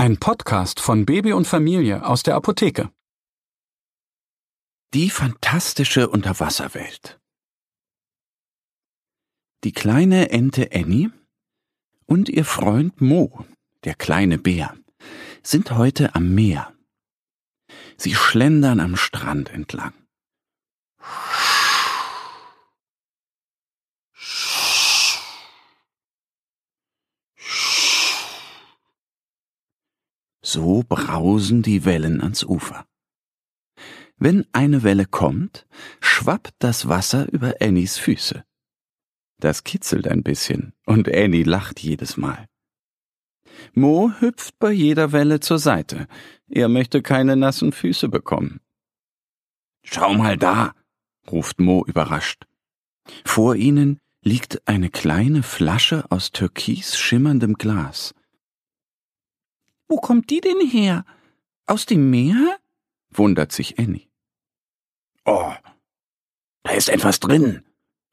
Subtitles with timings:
[0.00, 2.90] Ein Podcast von Baby und Familie aus der Apotheke.
[4.94, 7.20] Die fantastische Unterwasserwelt.
[9.62, 11.10] Die kleine Ente Annie
[12.06, 13.44] und ihr Freund Mo,
[13.84, 14.74] der kleine Bär,
[15.42, 16.72] sind heute am Meer.
[17.98, 19.92] Sie schlendern am Strand entlang.
[30.52, 32.84] So brausen die Wellen ans Ufer.
[34.16, 35.64] Wenn eine Welle kommt,
[36.00, 38.42] schwappt das Wasser über Annies Füße.
[39.38, 42.48] Das kitzelt ein bisschen und Annie lacht jedes Mal.
[43.74, 46.08] Mo hüpft bei jeder Welle zur Seite.
[46.48, 48.58] Er möchte keine nassen Füße bekommen.
[49.84, 50.74] Schau mal da,
[51.30, 52.48] ruft Mo überrascht.
[53.24, 58.14] Vor ihnen liegt eine kleine Flasche aus türkis schimmerndem Glas.
[59.90, 61.04] Wo kommt die denn her?
[61.66, 62.60] Aus dem Meer?
[63.10, 64.08] wundert sich Annie.
[65.24, 65.52] Oh,
[66.62, 67.64] da ist etwas drin,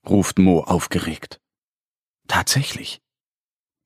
[0.03, 1.39] ruft Mo aufgeregt.
[2.27, 2.99] Tatsächlich.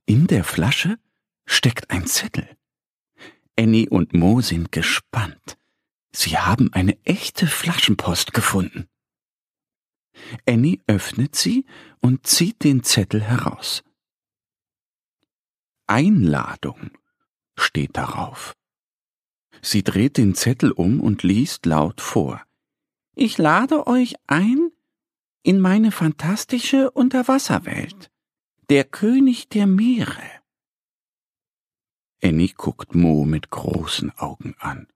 [0.06, 1.00] In der Flasche
[1.46, 2.48] steckt ein Zettel.
[3.60, 5.58] Annie und Mo sind gespannt.
[6.14, 8.88] Sie haben eine echte Flaschenpost gefunden.
[10.48, 11.66] Annie öffnet sie
[12.00, 13.84] und zieht den Zettel heraus.
[15.88, 16.92] Einladung
[17.58, 18.54] steht darauf.
[19.62, 22.44] Sie dreht den Zettel um und liest laut vor.
[23.16, 24.72] Ich lade euch ein
[25.44, 28.12] in meine fantastische Unterwasserwelt.
[28.70, 30.42] Der König der Meere.
[32.24, 34.88] Annie guckt Mo mit großen Augen an.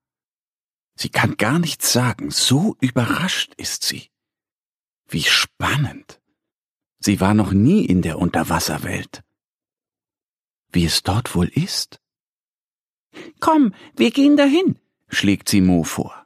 [0.96, 4.09] Sie kann gar nichts sagen, so überrascht ist sie.
[5.07, 6.22] Wie spannend.
[7.00, 9.24] Sie war noch nie in der Unterwasserwelt.
[10.72, 12.00] Wie es dort wohl ist?
[13.40, 16.26] Komm, wir gehen dahin, schlägt sie Mo vor.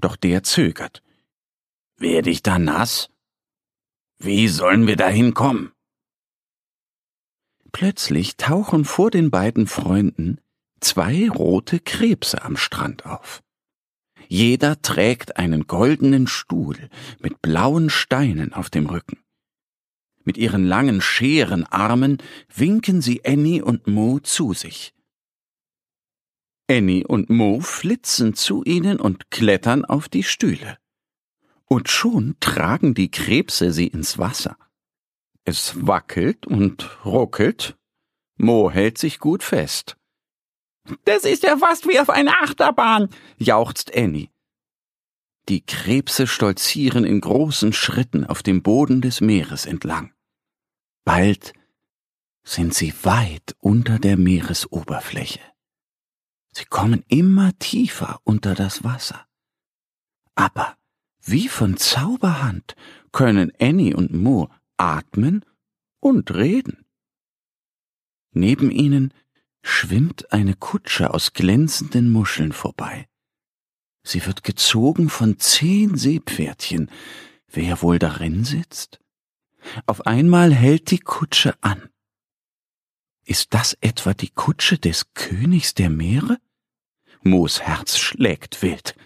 [0.00, 1.02] Doch der zögert.
[1.96, 3.10] Werde ich da nass?
[4.18, 5.72] Wie sollen wir dahin kommen?
[7.72, 10.40] Plötzlich tauchen vor den beiden Freunden
[10.80, 13.42] zwei rote Krebse am Strand auf.
[14.28, 16.76] Jeder trägt einen goldenen Stuhl
[17.20, 19.18] mit blauen Steinen auf dem Rücken.
[20.24, 22.18] Mit ihren langen Scherenarmen
[22.54, 24.94] winken sie Annie und Mo zu sich.
[26.70, 30.78] Annie und Mo flitzen zu ihnen und klettern auf die Stühle.
[31.64, 34.56] Und schon tragen die Krebse sie ins Wasser.
[35.44, 37.76] Es wackelt und ruckelt.
[38.36, 39.96] Mo hält sich gut fest.
[41.04, 44.30] Das ist ja fast wie auf einer Achterbahn, jauchzt Annie.
[45.48, 50.12] Die Krebse stolzieren in großen Schritten auf dem Boden des Meeres entlang.
[51.04, 51.52] Bald
[52.44, 55.49] sind sie weit unter der Meeresoberfläche.
[56.52, 59.26] Sie kommen immer tiefer unter das Wasser.
[60.34, 60.76] Aber
[61.22, 62.74] wie von Zauberhand
[63.12, 65.44] können Annie und Mo atmen
[66.00, 66.84] und reden.
[68.32, 69.12] Neben ihnen
[69.62, 73.08] schwimmt eine Kutsche aus glänzenden Muscheln vorbei.
[74.02, 76.90] Sie wird gezogen von zehn Seepferdchen.
[77.48, 79.00] Wer wohl darin sitzt?
[79.86, 81.89] Auf einmal hält die Kutsche an.
[83.30, 86.38] Ist das etwa die Kutsche des Königs der Meere?
[87.22, 88.96] Moos Herz schlägt wild.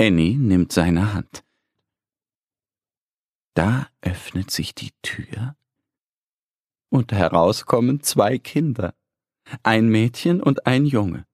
[0.00, 1.44] Annie nimmt seine Hand.
[3.54, 5.54] Da öffnet sich die Tür
[6.88, 8.94] und heraus kommen zwei Kinder,
[9.62, 11.24] ein Mädchen und ein Junge.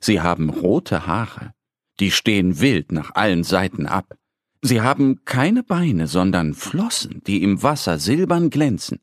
[0.00, 1.52] Sie haben rote Haare,
[2.00, 4.16] die stehen wild nach allen Seiten ab.
[4.62, 9.00] Sie haben keine Beine, sondern Flossen, die im Wasser silbern glänzen.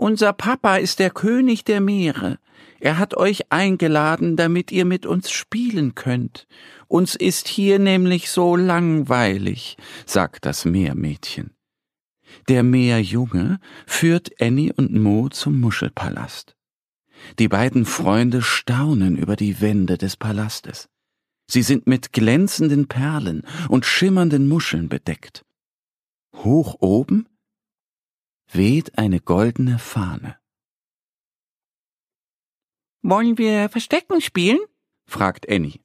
[0.00, 2.38] Unser Papa ist der König der Meere.
[2.80, 6.46] Er hat euch eingeladen, damit ihr mit uns spielen könnt.
[6.88, 9.76] Uns ist hier nämlich so langweilig,
[10.06, 11.50] sagt das Meermädchen.
[12.48, 16.56] Der Meerjunge führt Annie und Mo zum Muschelpalast.
[17.38, 20.88] Die beiden Freunde staunen über die Wände des Palastes.
[21.46, 25.44] Sie sind mit glänzenden Perlen und schimmernden Muscheln bedeckt.
[26.36, 27.26] Hoch oben
[28.54, 30.36] weht eine goldene Fahne.
[33.02, 34.58] Wollen wir Verstecken spielen?
[35.06, 35.80] fragt Annie.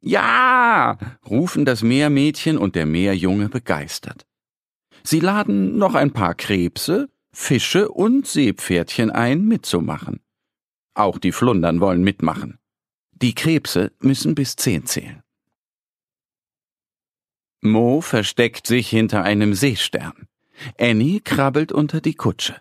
[0.00, 0.98] Ja,
[1.28, 4.26] rufen das Meermädchen und der Meerjunge begeistert.
[5.04, 10.20] Sie laden noch ein paar Krebse, Fische und Seepferdchen ein, mitzumachen.
[10.94, 12.58] Auch die Flundern wollen mitmachen.
[13.12, 15.22] Die Krebse müssen bis zehn zählen.
[17.60, 20.28] Mo versteckt sich hinter einem Seestern.
[20.78, 22.56] Annie krabbelt unter die Kutsche.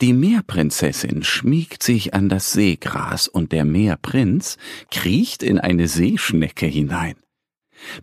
[0.00, 4.56] Die Meerprinzessin schmiegt sich an das Seegras und der Meerprinz
[4.90, 7.16] kriecht in eine Seeschnecke hinein.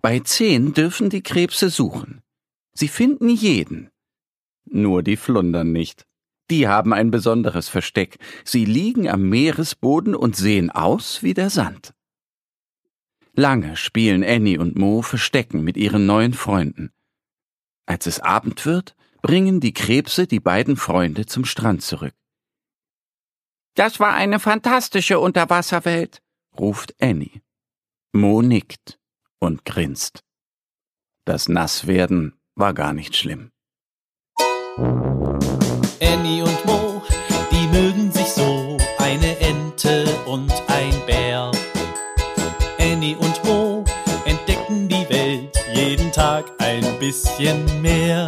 [0.01, 2.21] Bei zehn dürfen die Krebse suchen.
[2.73, 3.89] Sie finden jeden.
[4.65, 6.05] Nur die Flundern nicht.
[6.49, 8.17] Die haben ein besonderes Versteck.
[8.43, 11.93] Sie liegen am Meeresboden und sehen aus wie der Sand.
[13.33, 16.91] Lange spielen Annie und Mo Verstecken mit ihren neuen Freunden.
[17.85, 22.13] Als es Abend wird, bringen die Krebse die beiden Freunde zum Strand zurück.
[23.75, 26.21] Das war eine fantastische Unterwasserwelt,
[26.57, 27.41] ruft Annie.
[28.13, 28.99] Mo nickt
[29.39, 30.23] und grinst.
[31.25, 33.51] Das Nasswerden war gar nicht schlimm.
[36.01, 37.01] Annie und Mo,
[37.51, 41.51] die mögen sich so, eine Ente und ein Bär.
[42.79, 43.85] Annie und Mo
[44.25, 48.27] entdecken die Welt jeden Tag ein bisschen mehr